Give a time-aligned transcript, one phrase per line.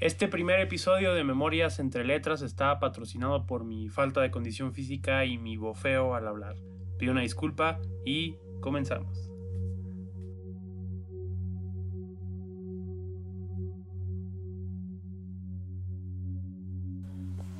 [0.00, 5.24] Este primer episodio de Memorias entre Letras está patrocinado por mi falta de condición física
[5.24, 6.56] y mi bofeo al hablar.
[6.98, 9.30] Pido una disculpa y comenzamos.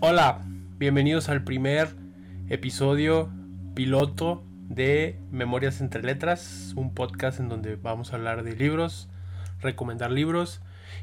[0.00, 0.42] Hola,
[0.76, 1.94] bienvenidos al primer
[2.48, 3.30] episodio
[3.76, 9.08] piloto de Memorias entre Letras, un podcast en donde vamos a hablar de libros,
[9.60, 10.60] recomendar libros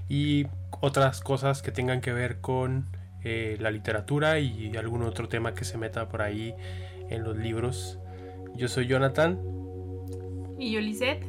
[0.09, 0.48] y
[0.82, 2.87] otras cosas que tengan que ver con
[3.24, 6.55] eh, la literatura y algún otro tema que se meta por ahí
[7.10, 8.00] en los libros.
[8.55, 9.39] Yo soy Jonathan.
[10.57, 11.24] Y yo Lisette.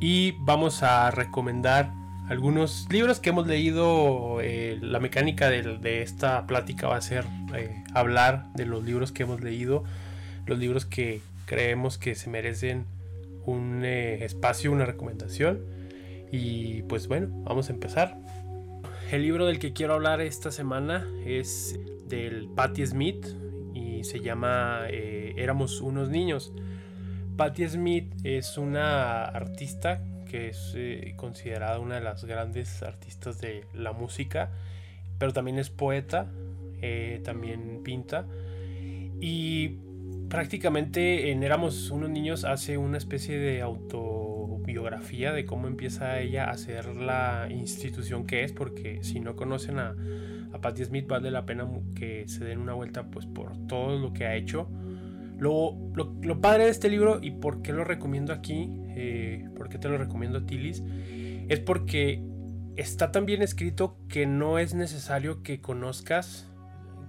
[0.00, 1.92] Y vamos a recomendar
[2.28, 4.40] algunos libros que hemos leído.
[4.40, 9.22] Eh, la mecánica de, esta plática va a ser eh, hablar de los libros que
[9.22, 9.84] hemos leído,
[10.46, 12.86] los libros que creemos que se merecen
[13.46, 15.60] un espacio, una recomendación.
[16.32, 18.23] Y pues bueno, vamos a empezar.
[19.10, 21.78] El libro del que quiero hablar esta semana es
[22.08, 23.26] del Patti Smith
[23.74, 26.52] y se llama eh, Éramos unos niños.
[27.36, 33.66] Patti Smith es una artista que es eh, considerada una de las grandes artistas de
[33.74, 34.50] la música,
[35.18, 36.26] pero también es poeta,
[36.80, 38.26] eh, también pinta
[39.20, 39.76] y
[40.28, 43.62] prácticamente en Éramos unos niños hace una especie de
[44.74, 49.78] autobiografía de cómo empieza ella a ser la institución que es, porque si no conocen
[49.78, 49.94] a,
[50.52, 54.12] a Patti Smith vale la pena que se den una vuelta pues por todo lo
[54.12, 54.68] que ha hecho.
[55.38, 59.78] Lo, lo, padre de este libro y por qué lo recomiendo aquí, eh, por qué
[59.78, 60.82] te lo recomiendo a Tilis,
[61.48, 62.22] es porque
[62.76, 66.48] está tan bien escrito que no es necesario que conozcas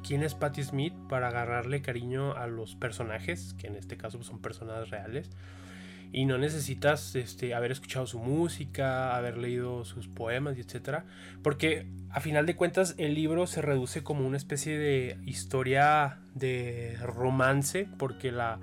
[0.04, 4.42] quién es Patti Smith para agarrarle cariño a los personajes, que en este caso son
[4.42, 5.30] personas reales.
[6.16, 11.04] Y no necesitas este, haber escuchado su música, haber leído sus poemas y etcétera.
[11.44, 16.98] Porque a final de cuentas el libro se reduce como una especie de historia de
[17.02, 17.90] romance.
[17.98, 18.60] Porque la.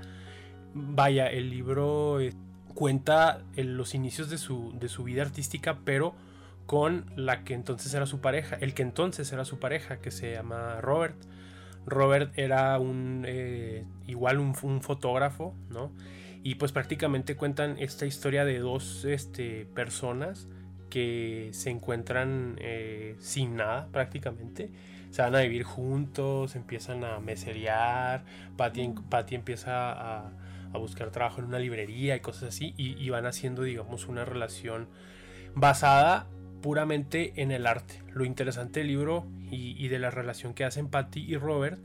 [0.72, 2.32] Vaya, el libro eh,
[2.75, 6.15] cuenta los inicios de su, de su vida artística, pero
[6.65, 10.32] con la que entonces era su pareja, el que entonces era su pareja, que se
[10.32, 11.16] llama Robert.
[11.84, 15.93] Robert era un eh, igual un, fotógrafo, ¿no?
[16.42, 20.48] Y pues prácticamente cuentan esta historia de dos este, personas
[20.91, 24.70] que se encuentran eh, sin nada prácticamente.
[25.10, 28.25] Se van a vivir juntos, empiezan a meserear,
[28.56, 30.32] Patty, empieza a,
[30.75, 34.88] buscar trabajo en una librería y cosas así, y, y van haciendo, digamos, una relación
[35.54, 36.26] basada
[36.62, 38.00] puramente en el arte.
[38.14, 41.78] Lo interesante del libro y, de la relación que hacen Patty y Robert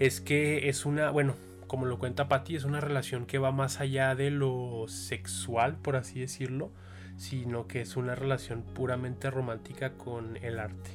[0.00, 1.36] es que es una, bueno,
[1.74, 5.96] como lo cuenta Patty, es una relación que va más allá de lo sexual, por
[5.96, 6.70] así decirlo,
[7.16, 10.92] sino que es una relación puramente romántica con el arte.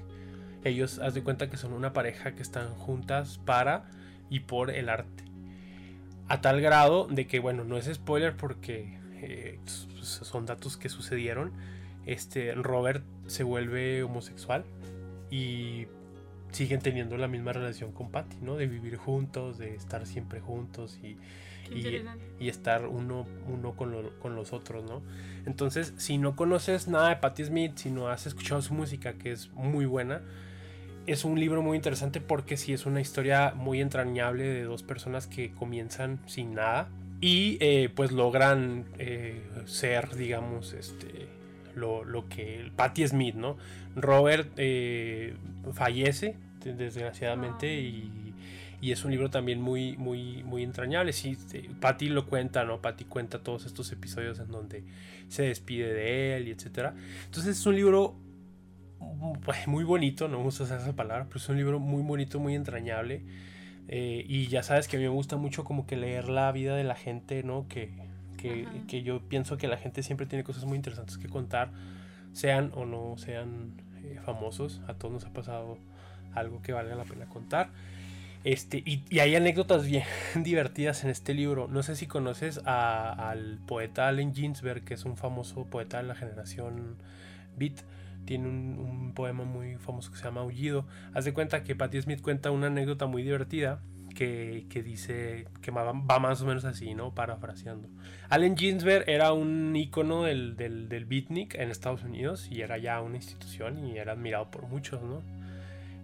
[0.63, 3.89] Ellos, haz de cuenta que son una pareja que están juntas para
[4.29, 5.25] y por el arte.
[6.29, 11.51] A tal grado de que, bueno, no es spoiler porque eh, son datos que sucedieron.
[12.05, 14.63] Este, Robert se vuelve homosexual
[15.29, 15.87] y
[16.51, 18.55] siguen teniendo la misma relación con Patty, ¿no?
[18.55, 21.17] De vivir juntos, de estar siempre juntos y,
[22.39, 25.01] y, estar uno, uno con, con, los otros, ¿no?
[25.45, 29.31] Entonces, si no conoces nada de Patty Smith, si no has escuchado su música, que
[29.31, 30.21] es muy buena,
[31.05, 35.27] es un libro muy interesante porque sí es una historia muy entrañable de dos personas
[35.27, 36.89] que comienzan sin nada
[37.21, 41.38] y eh, pues logran eh, ser, digamos, este
[41.75, 43.57] lo, que Patti Smith, ¿no?
[43.95, 45.35] Robert eh,
[45.73, 48.11] fallece desgraciadamente y,
[48.81, 51.11] es un libro también muy, muy, muy entrañable.
[51.11, 51.37] Sí,
[51.81, 52.81] Patty lo cuenta, ¿no?
[52.81, 54.85] Patty cuenta todos estos episodios en donde
[55.27, 56.95] se despide de él y etcétera.
[57.25, 58.15] Entonces es un libro
[59.67, 62.55] muy bonito, no me gusta usar esa palabra, pero es un libro muy bonito, muy
[62.55, 63.21] entrañable.
[63.89, 66.75] Eh, y ya sabes que a mí me gusta mucho como que leer la vida
[66.75, 67.67] de la gente, ¿no?
[67.67, 67.91] Que,
[68.39, 71.71] que, yo pienso que la gente siempre tiene cosas muy interesantes que contar,
[72.33, 74.81] sean o no sean eh, famosos.
[74.87, 75.77] A todos nos ha pasado
[76.33, 77.69] algo que valga la pena contar.
[78.43, 80.03] Este, y, hay anécdotas bien
[80.35, 81.67] divertidas en este libro.
[81.67, 86.15] No sé si conoces al poeta Allen Ginsberg, que es un famoso poeta de la
[86.15, 86.95] generación
[87.57, 87.83] Beat.
[88.25, 90.85] Tiene un, un, poema muy famoso que se llama Aullido.
[91.13, 93.81] Haz de cuenta que Patti Smith cuenta una anécdota muy divertida
[94.19, 97.15] que, dice que va, más o menos así, ¿no?
[97.15, 97.87] Parafraseando.
[98.29, 103.15] Allen Ginsberg era un icono del, del, beatnik en Estados Unidos y era ya una
[103.15, 105.21] institución y era admirado por muchos, ¿no?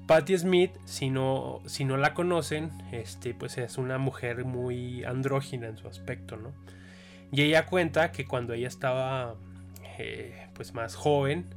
[0.07, 5.67] Patti Smith, si no, si no la conocen, este, pues es una mujer muy andrógina
[5.67, 6.53] en su aspecto, ¿no?
[7.31, 9.35] Y ella cuenta que cuando ella estaba
[9.97, 11.47] eh, pues más joven,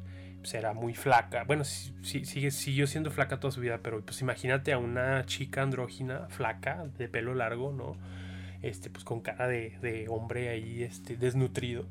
[0.52, 1.44] era muy flaca.
[1.44, 5.62] Bueno, sí, sigue, siguió siendo flaca toda su vida, pero pues imagínate a una chica
[5.62, 7.96] andrógina, flaca, de pelo largo, ¿no?
[8.62, 11.86] Este, pues con cara de, hombre ahí, este, desnutrido.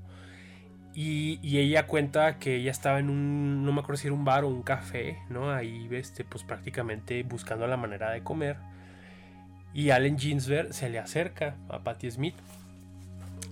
[0.93, 4.25] Y, y, ella cuenta que ella estaba en un, no me acuerdo si era un
[4.25, 5.51] bar o un café, ¿no?
[5.51, 8.57] Ahí, este, pues prácticamente buscando la manera de comer.
[9.73, 12.33] Y Allen Ginsberg se le acerca a Patti Smith.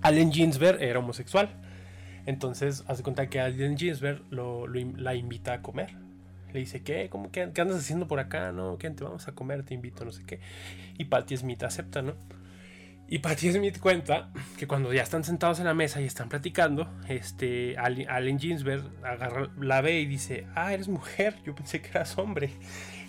[0.01, 1.49] Allen Ginsberg era homosexual.
[2.25, 5.95] Entonces, hace cuenta que Allen Ginsberg lo, la invita a comer.
[6.53, 7.09] Le dice, ¿qué?
[7.09, 8.51] ¿Cómo que qué andas haciendo por acá?
[8.51, 8.77] ¿No?
[8.77, 8.89] ¿Qué?
[8.89, 10.39] Te vamos a comer, te invito, no sé qué.
[10.97, 12.15] Y Patti Smith acepta, ¿no?
[13.07, 16.89] Y Patti Smith cuenta que cuando ya están sentados en la mesa y están platicando,
[17.07, 22.17] este, Allen Ginsberg agarra, la ve y dice, ah, eres mujer, yo pensé que eras
[22.17, 22.49] hombre.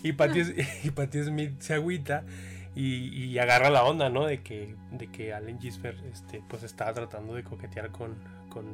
[0.02, 0.42] Y Patti,
[0.84, 2.24] y Patti Smith se agüita
[2.78, 4.26] y, agarra la onda, ¿no?
[4.26, 8.16] De que, de que Allen Ginsberg este, pues estaba tratando de coquetear con,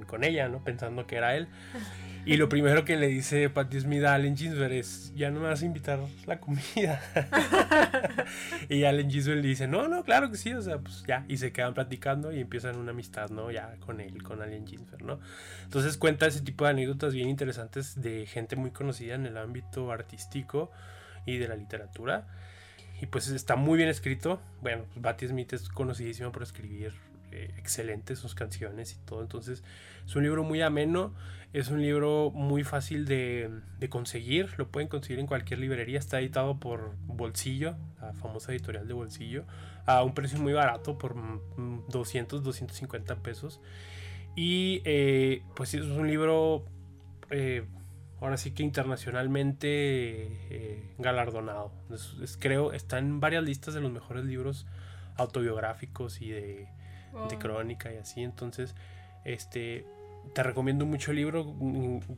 [0.07, 0.63] con, ella, ¿no?
[0.63, 1.49] Pensando que era él.
[2.25, 5.49] Y lo primero que le dice Patti Smith a Allen Ginsberg es, ya no me
[5.49, 7.03] vas a invitar la comida.
[8.69, 11.25] y Allen Ginsberg le dice, no, no, claro que sí, o sea, pues ya.
[11.27, 13.51] Y se quedan platicando y empiezan una amistad, ¿no?
[13.51, 15.19] Ya con él, con Allen Ginsberg, ¿no?
[15.65, 19.91] Entonces cuenta ese tipo de anécdotas bien interesantes de gente muy conocida en el ámbito
[19.91, 20.71] artístico
[21.27, 22.29] y de la literatura
[23.03, 24.41] y pues está muy bien escrito.
[24.61, 26.95] Bueno, Batty Smith es conocidísimo por escribir
[27.33, 29.23] eh, excelentes sus canciones y todo.
[29.23, 29.65] Entonces
[30.07, 31.13] es un libro muy ameno.
[31.53, 33.51] Es un libro muy fácil de,
[33.91, 34.51] conseguir.
[34.57, 35.99] Lo pueden conseguir en cualquier librería.
[35.99, 39.47] Está editado por Bolsillo, la famosa editorial de Bolsillo.
[39.85, 41.17] A un precio muy barato, por
[41.89, 43.61] 200, mm, 250 pesos.
[44.37, 46.65] Y eh, pues es un libro...
[47.31, 47.65] Eh,
[48.23, 51.73] ahora sí que internacionalmente eh, galardonado.
[52.39, 54.65] creo, está en varias listas de los mejores libros
[55.17, 56.69] autobiográficos y de,
[57.41, 58.23] crónica y así.
[58.23, 58.77] Entonces,
[59.25, 59.85] este,
[60.35, 61.53] te recomiendo mucho el libro.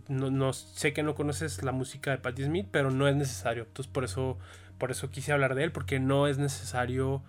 [0.09, 3.63] No, sé que no conoces la música de Patti Smith, pero no es necesario.
[3.63, 4.39] Entonces, por eso,
[4.77, 7.23] por eso quise hablar de él, porque no es necesario.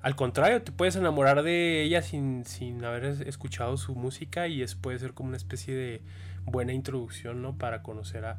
[0.00, 4.76] Al contrario, te puedes enamorar de ella sin, sin haber escuchado su música y es,
[4.76, 6.02] puede ser como una especie de
[6.44, 7.58] buena introducción, ¿no?
[7.58, 8.38] Para conocer a,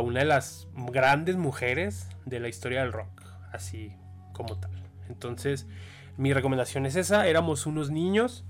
[0.00, 3.92] una de las grandes mujeres de la historia del rock, así
[4.32, 4.72] como tal.
[5.08, 5.68] Entonces,
[6.16, 7.26] mi recomendación es esa.
[7.28, 8.44] Éramos unos niños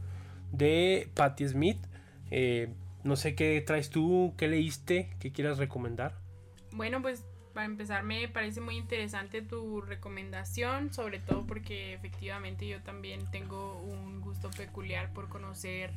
[0.53, 1.85] de Patti Smith.
[2.31, 6.15] Eh, no sé qué traes tú, qué leíste, qué quieras recomendar.
[6.71, 12.83] Bueno, pues para empezar me parece muy interesante tu recomendación, sobre todo porque efectivamente yo
[12.83, 15.93] también tengo un gusto peculiar por conocer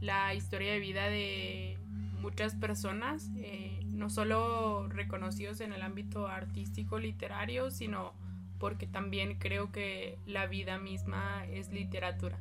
[0.00, 1.78] la historia de vida de
[2.20, 8.14] muchas personas, eh, no solo reconocidos en el ámbito artístico literario, sino
[8.58, 12.38] porque también creo que la vida misma es literatura.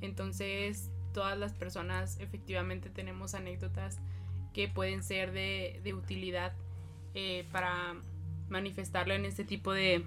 [0.00, 4.00] Entonces, todas las personas efectivamente tenemos anécdotas
[4.52, 6.52] que pueden ser de, utilidad
[7.14, 7.94] eh, para
[8.48, 10.04] manifestarlo en este tipo de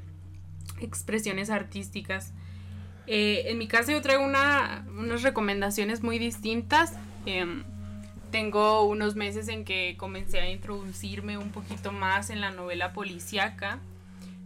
[0.80, 2.34] expresiones artísticas.
[3.08, 6.94] Eh, en mi caso yo traigo una, unas recomendaciones muy distintas.
[7.26, 7.64] Em,
[8.32, 13.80] tengo unos meses en que comencé a introducirme un poquito más en la novela policíaca,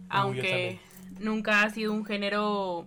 [0.08, 0.78] aunque
[1.20, 2.86] nunca ha sido un género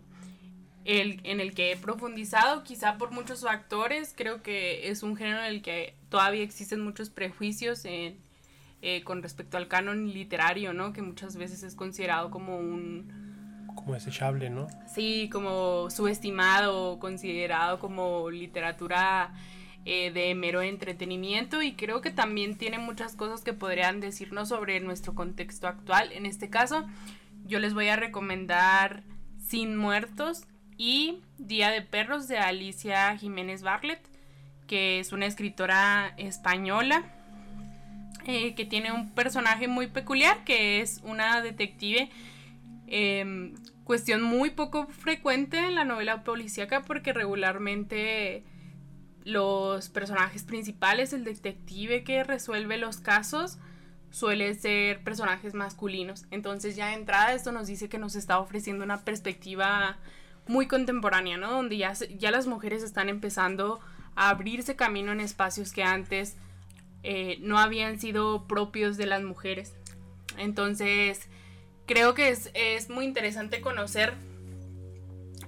[0.85, 5.39] el, en el que he profundizado, quizá por muchos factores, creo que es un género
[5.39, 8.17] en el que todavía existen muchos prejuicios en,
[8.83, 10.91] eh, con respecto al canon literario, ¿no?
[10.91, 13.67] Que muchas veces es considerado como un...
[13.75, 14.67] Como desechable, ¿no?
[14.87, 19.33] Sí, como subestimado, considerado como literatura
[19.85, 24.79] eh, de mero entretenimiento y creo que también tiene muchas cosas que podrían decirnos sobre
[24.79, 26.11] nuestro contexto actual.
[26.11, 26.85] En este caso,
[27.45, 29.03] yo les voy a recomendar
[29.39, 34.01] Sin Muertos y Día de Perros de Alicia Jiménez Bartlett,
[34.65, 37.20] que es una escritora española
[38.25, 42.09] eh, que tiene un personaje muy peculiar, que es una detective.
[42.87, 48.43] Em, cuestión muy poco frecuente en la novela policíaca porque regularmente
[49.23, 53.59] los personajes principales, el detective que resuelve los casos,
[54.09, 56.25] suele ser personajes masculinos.
[56.31, 59.97] Entonces ya de entrada esto nos dice que nos está ofreciendo una perspectiva
[60.47, 61.51] muy contemporánea, ¿no?
[61.51, 63.79] Donde ya, ya las mujeres están empezando
[64.15, 66.35] a abrirse camino en espacios que antes
[67.03, 69.75] eh, no habían sido propios de las mujeres.
[70.37, 71.27] Entonces,
[71.85, 74.13] creo que es, es muy interesante conocer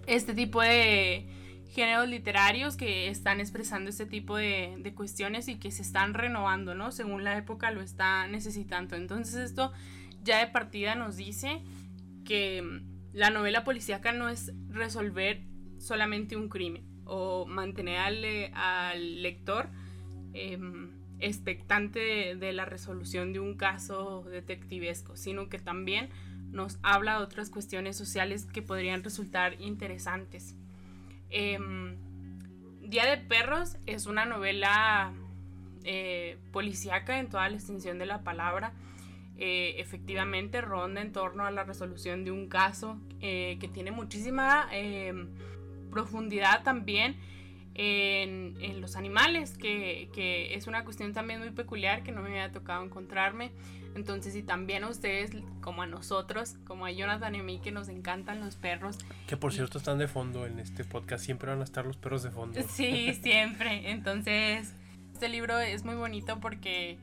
[0.07, 1.27] este tipo de,
[1.74, 6.91] géneros literarios que están expresando este tipo de, cuestiones y que se están renovando, ¿no?
[6.91, 8.95] Según la época lo está necesitando.
[8.95, 9.74] Entonces esto
[10.24, 11.63] ya de partida nos dice
[12.25, 15.41] que mm, la novela policíaca no es resolver
[15.79, 19.69] solamente un crimen o mantener al, lector
[20.33, 20.91] em,
[21.23, 26.09] expectante de, la resolución de un caso detectivesco, sino que también
[26.51, 30.55] nos habla de otras cuestiones sociales que podrían resultar interesantes.
[31.29, 31.95] Em,
[32.81, 35.13] Día de Perros es una novela
[35.85, 38.73] eh, policíaca en toda la extensión de la palabra.
[39.37, 44.67] Eh, efectivamente ronda en torno a la resolución de un caso eh, que tiene muchísima
[44.71, 45.29] em,
[45.89, 47.15] profundidad también
[47.75, 52.51] en, los animales, que, que, es una cuestión también muy peculiar que no me había
[52.51, 53.51] tocado encontrarme.
[53.95, 57.71] Entonces, y también a ustedes, como a nosotros, como a Jonathan y a mí, que
[57.71, 58.97] nos encantan los perros.
[59.27, 62.23] Que por cierto están de fondo en este podcast, siempre van a estar los perros
[62.23, 62.59] de fondo.
[62.69, 63.91] Sí, siempre.
[63.91, 64.73] Entonces,
[65.13, 66.97] este libro es muy bonito porque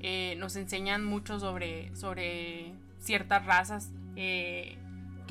[0.00, 3.90] eh, nos enseñan mucho sobre, sobre ciertas razas.
[4.16, 4.78] Eh,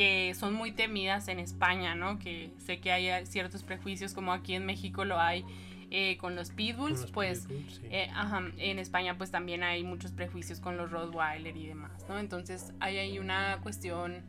[0.02, 2.18] que son muy temidas en España, ¿no?
[2.18, 5.46] Que sé que hay ciertos prejuicios como aquí en México lo hay
[5.92, 7.48] eh, con los pitbulls, pues
[7.84, 8.10] eh,
[8.58, 12.18] en España pues también hay muchos prejuicios con los Rottweiler y demás, ¿no?
[12.18, 14.24] Entonces hay ahí una cuestión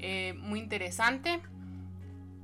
[0.00, 1.38] eh, muy interesante.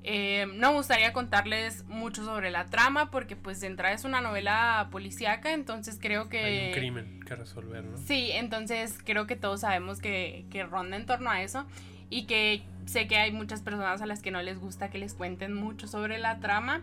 [0.05, 4.91] no me gustaría contarles mucho sobre la trama porque pues de entrada es una novela
[4.93, 6.39] policíaca, entonces creo que...
[6.39, 7.99] Hay un crimen que resolver, ¿no?
[7.99, 11.67] Sí, entonces creo que todos sabemos que, que ronda en torno a eso
[12.15, 15.15] y que sé que hay muchas personas a las que no les gusta que les
[15.15, 16.83] cuenten mucho sobre la trama,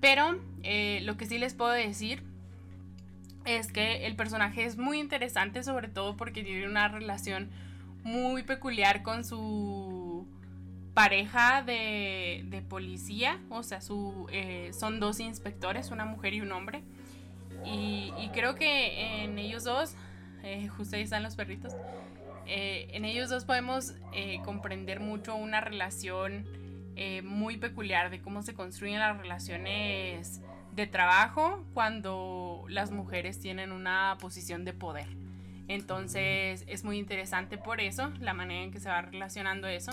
[0.00, 2.22] pero eh, lo que sí les puedo decir
[3.44, 7.50] es que el personaje es muy interesante, sobre todo porque tiene una relación
[8.04, 10.24] muy peculiar con su
[10.94, 13.80] pareja de, policía, o sea,
[14.30, 16.84] eh, son dos inspectores, una mujer y un hombre.
[17.64, 19.96] Y, creo que en ellos dos,
[20.44, 21.74] eh, justo ahí están los perritos,
[22.46, 26.46] eh, en ellos dos podemos eh, comprender mucho una relación
[26.96, 30.40] eh, muy peculiar de cómo se construyen las relaciones
[30.72, 35.06] de trabajo cuando las mujeres tienen una posición de poder.
[35.68, 39.92] Entonces es muy interesante por eso, la manera en que se va relacionando eso.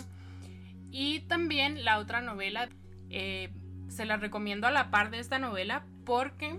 [0.91, 2.67] Y también la otra novela,
[3.09, 6.55] se la recomiendo a la par de esta novela porque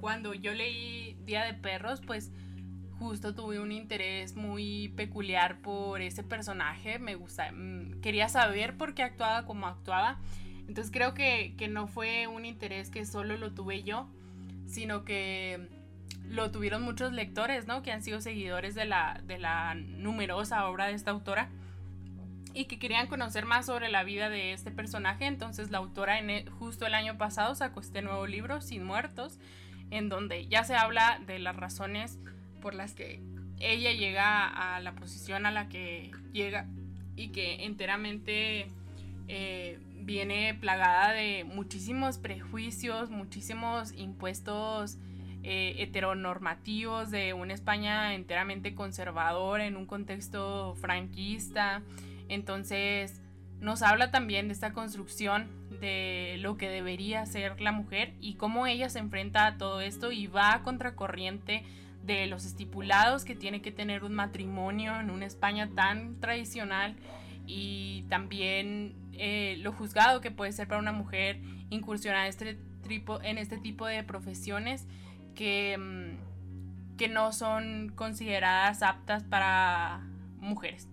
[0.00, 2.32] cuando yo leí Día de Perros, pues
[3.02, 8.94] justo tuve un interés muy peculiar por ese personaje, me gusta, mm, quería saber por
[8.94, 10.18] qué actuaba como actuaba,
[10.68, 14.08] entonces creo que, no fue un interés que solo lo tuve yo,
[14.66, 15.68] sino que
[16.24, 17.82] lo tuvieron muchos lectores, ¿no?
[17.82, 21.50] Que han sido seguidores de la, de la numerosa obra de esta autora
[22.54, 25.26] y que querían conocer más sobre la vida de este personaje.
[25.26, 29.38] Entonces la autora en e, justo el año pasado sacó este nuevo libro, Sin Muertos,
[29.90, 32.18] en donde ya se habla de las razones
[32.62, 33.20] por las que
[33.60, 36.66] ella llega a la posición a la que llega
[37.16, 38.68] y que enteramente
[39.28, 44.98] eh, viene plagada de muchísimos prejuicios, muchísimos impuestos
[45.44, 51.82] eh, heteronormativos de una España enteramente conservadora en un contexto franquista.
[52.28, 53.20] Entonces
[53.60, 55.48] nos habla también de esta construcción
[55.80, 60.10] de lo que debería ser la mujer y cómo ella se enfrenta a todo esto
[60.10, 61.62] y va a contracorriente
[62.04, 66.96] de los estipulados que tiene que tener un matrimonio en una España tan tradicional
[67.46, 71.40] y también eh, lo juzgado que puede ser para una mujer
[71.70, 72.58] incursionar este,
[73.22, 74.86] en este tipo de profesiones
[75.34, 80.02] que, mm, que no son consideradas aptas para
[80.38, 80.88] mujeres.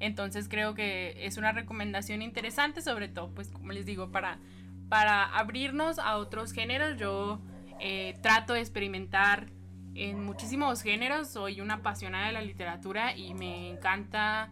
[0.00, 4.38] Entonces creo que es una recomendación interesante, sobre todo, pues como les digo, para,
[4.88, 6.98] para abrirnos a otros géneros.
[6.98, 7.40] Yo
[7.80, 9.46] eh, trato de experimentar
[9.94, 14.50] en muchísimos géneros, soy una apasionada de la literatura y me encanta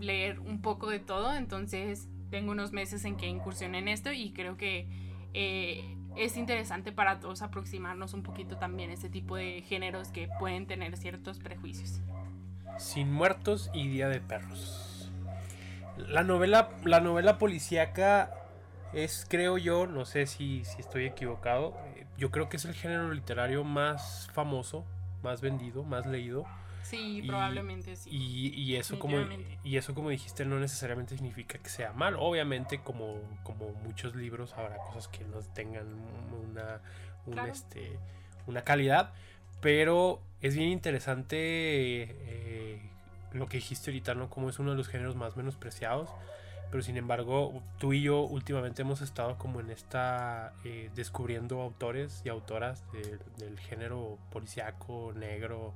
[0.00, 4.32] leer un poco de todo, entonces tengo unos meses en que incursioné en esto y
[4.32, 4.86] creo que
[5.34, 10.28] eh, es interesante para todos aproximarnos un poquito también a este tipo de géneros que
[10.38, 12.00] pueden tener ciertos prejuicios.
[12.78, 15.10] Sin muertos y Día de Perros.
[15.96, 18.30] La novela, la novela policíaca
[18.92, 21.74] es, creo yo, no sé si, si estoy equivocado,
[22.18, 24.84] yo creo que es el género literario más famoso,
[25.22, 26.46] más vendido, más leído.
[26.82, 28.10] Sí, probablemente sí.
[28.12, 29.18] Y, eso como,
[29.64, 32.14] y eso, como dijiste, no necesariamente significa que sea mal.
[32.16, 35.86] Obviamente, como, como muchos libros, habrá cosas que no tengan
[36.48, 36.80] una,
[37.48, 37.98] este,
[38.46, 39.12] una calidad.
[39.60, 42.80] Pero es bien interesante eh,
[43.32, 44.30] lo que dijiste ahorita, ¿no?
[44.30, 46.08] Como es uno de los géneros más menospreciados
[46.70, 52.22] pero sin embargo tú y yo últimamente hemos estado como en esta eh, descubriendo autores
[52.24, 52.84] y autoras
[53.38, 55.74] del género policiaco negro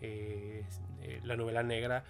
[0.00, 0.64] eh,
[1.02, 2.04] eh, la novela negra.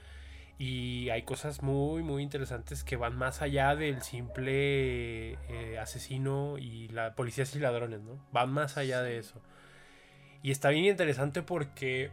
[0.61, 5.39] Y hay cosas muy muy interesantes que van más allá del simple
[5.81, 9.41] asesino y la policías y ladrones no van más allá de eso.
[10.43, 12.11] Y está bien interesante porque,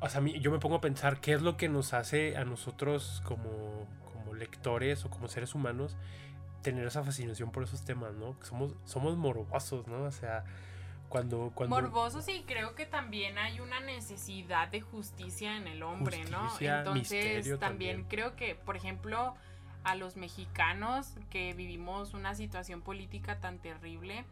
[0.00, 3.22] o sea, yo me pongo a pensar qué es lo que nos hace a nosotros
[3.24, 4.07] como, como
[4.38, 5.96] lectores o como seres humanos
[6.62, 8.36] tener esa fascinación por esos temas, ¿no?
[8.42, 10.04] Somos, somos morbosos, ¿no?
[10.04, 10.44] O sea,
[11.08, 11.76] cuando, cuando...
[11.76, 16.48] Morbosos y creo que también hay una necesidad de justicia en el hombre, ¿no?
[16.60, 19.34] Entonces también, creo que, por ejemplo,
[19.84, 24.24] a los mexicanos que vivimos una situación política tan terrible,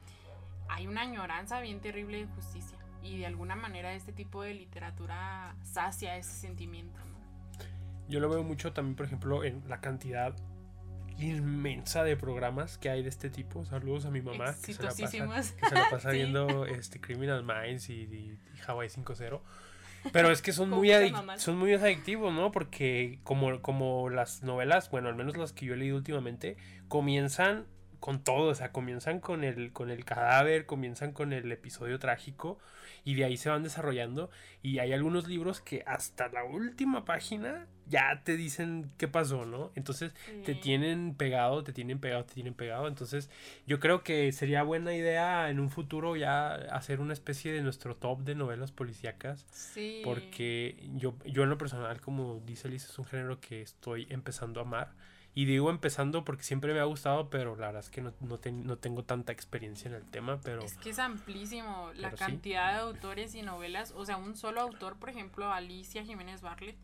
[0.68, 2.78] hay una añoranza bien terrible de justicia.
[3.02, 7.25] Y de alguna manera este tipo de literatura sacia ese sentimiento, ¿no?
[8.08, 10.34] Yo lo veo mucho también, por ejemplo, en la cantidad
[11.18, 13.64] inmensa de programas que hay de este tipo.
[13.64, 14.90] Saludos a mi mamá que se la
[15.90, 19.40] pasa, viendo este Criminal Minds y, y, Hawaii 5.0.
[20.12, 20.90] Pero es que son muy,
[21.36, 22.52] son muy adictivos, ¿no?
[22.52, 27.66] Porque como, como las novelas, bueno, al menos las que yo he leído últimamente, comienzan
[27.98, 32.58] con todo, o sea, comienzan con el, con el cadáver, comienzan con el episodio trágico
[33.06, 34.30] y de ahí se van desarrollando
[34.62, 39.70] y hay algunos libros que hasta la última página ya te dicen qué pasó, ¿no?
[39.76, 40.12] Entonces
[40.44, 43.30] te tienen pegado, te tienen pegado, te tienen pegado, entonces
[43.64, 47.94] yo creo que sería buena idea en un futuro ya hacer una especie de nuestro
[47.94, 50.02] top de novelas policíacas, sí.
[50.02, 54.58] porque yo, yo en lo personal, como dice Liz, es un género que estoy empezando
[54.58, 54.90] a amar
[55.36, 58.38] y digo empezando porque siempre me ha gustado, pero la verdad es que no, no,
[58.78, 60.62] tengo tanta experiencia en el tema, pero...
[60.62, 63.92] Es que es amplísimo la cantidad de autores y novelas.
[63.94, 66.76] O sea, un solo autor, por ejemplo, Alicia Jiménez Bartlett.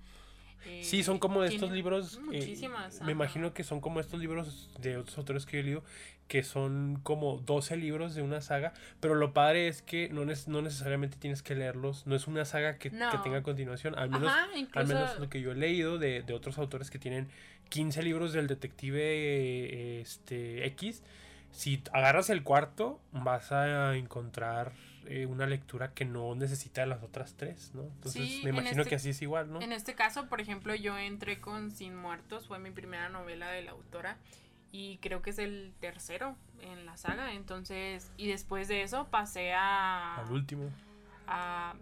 [0.67, 2.19] Eh, sí, son como estos libros.
[2.19, 3.01] Eh, muchísimas.
[3.01, 5.83] me imagino que son como estos libros de otros autores que he leído,
[6.29, 8.75] que son como 12 libros de una saga.
[9.01, 12.07] Pero lo padre es que no, no necesariamente tienes que leerlos.
[12.07, 13.99] No es una saga que, tenga continuación.
[13.99, 14.31] Al menos,
[14.75, 17.29] al menos lo que yo he leído de, de otros autores que tienen
[17.73, 21.03] 15 libros del detective este, X,
[21.53, 24.73] si agarras el cuarto vas a encontrar
[25.07, 27.85] eh, una lectura que no necesita las otras tres, ¿no?
[27.85, 29.63] Entonces me imagino este que así es igual, ¿no?
[29.63, 33.63] En este caso, por ejemplo, yo entré con Sin Muertos, fue mi primera novela de
[33.63, 34.19] la autora
[34.71, 39.55] y creo que es el tercero en la saga, entonces, y después de eso pasé
[39.55, 40.17] a...
[40.17, 40.69] Al último.
[41.27, 41.75] A,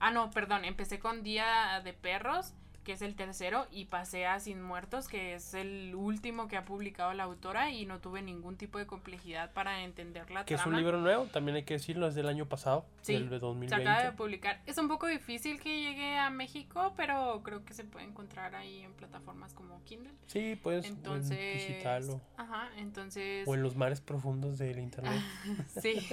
[0.00, 2.52] ah, no, perdón, empecé con Día de Perros
[2.90, 6.64] que es el tercero, y pasé a Sin Muertos, que es el último que ha
[6.64, 10.66] publicado la autora, y no tuve ningún tipo de complejidad para entender la Que es
[10.66, 13.76] un libro nuevo, también hay que decirlo, es del año pasado, sí, del de 2020.
[13.76, 14.60] Se acaba de publicar.
[14.66, 18.80] Es un poco difícil que llegue a México, pero creo que se puede encontrar ahí
[18.80, 20.14] en plataformas como Kindle.
[20.26, 22.20] Sí, puedes entonces, visitarlo.
[22.38, 23.46] Ajá, entonces...
[23.46, 25.22] O en los mares profundos del internet.
[25.80, 26.08] sí.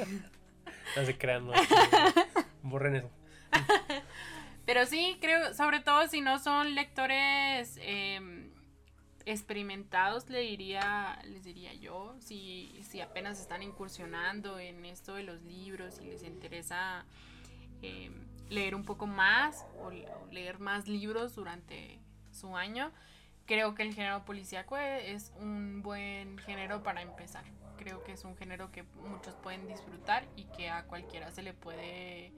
[0.96, 1.54] no se crean, no.
[2.62, 3.10] Borren eso.
[4.68, 8.52] Pero sí, creo, sobre todo si no son lectores em,
[9.26, 15.42] experimentados, le diría, les diría yo, si, si apenas están incursionando en esto de los
[15.44, 17.06] libros y les interesa
[17.82, 19.90] em, leer un poco más o,
[20.34, 22.02] leer más libros durante
[22.34, 22.92] su año,
[23.46, 27.46] creo que el género policíaco es un buen género para empezar.
[27.78, 31.54] Creo que es un género que muchos pueden disfrutar y que a cualquiera se le
[31.54, 32.34] puede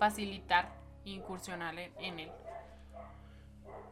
[0.00, 2.34] facilitar incursionar en él.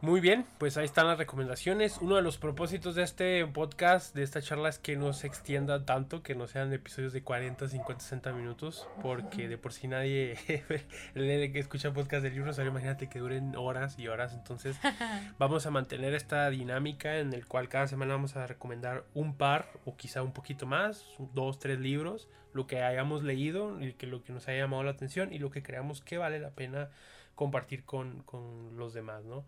[0.01, 1.97] Muy bien, pues ahí están las recomendaciones.
[2.01, 5.85] Uno de los propósitos de este podcast, de esta charla, es que no se extienda
[5.85, 10.37] tanto, que no sean episodios de 40, 50, 60 minutos, porque de por sí nadie
[11.15, 14.35] que escucha podcast de libros, ahora imagínate que duren horas y horas.
[14.35, 14.77] Entonces,
[15.39, 19.67] vamos a mantener esta dinámica en el cual cada semana vamos a recomendar un par
[19.83, 24.23] o quizá un poquito más, dos, tres libros, lo que hayamos leído y que lo
[24.23, 26.89] que nos haya llamado la atención y lo que creamos que vale la pena
[27.33, 29.45] compartir con, con los demás, ¿no?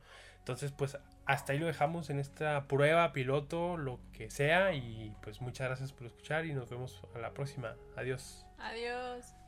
[0.49, 4.73] Entonces, pues hasta ahí lo dejamos en esta prueba, piloto, lo que sea.
[4.73, 7.75] Y pues muchas gracias por escuchar y nos vemos a la próxima.
[7.95, 8.47] Adiós.
[8.57, 9.38] Adiós.